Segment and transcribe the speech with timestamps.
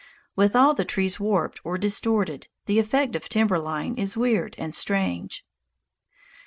[0.35, 4.73] With all the trees warped or distorted, the effect of timber line is weird and
[4.73, 5.45] strange.